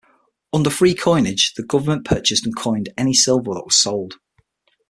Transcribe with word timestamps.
Under 0.51 0.71
free 0.71 0.95
coinage, 0.95 1.53
the 1.55 1.61
government 1.61 2.05
purchased 2.05 2.43
and 2.43 2.55
coined 2.55 2.89
any 2.97 3.13
silver 3.13 3.53
that 3.53 3.65
was 3.65 3.75
sold. 3.75 4.15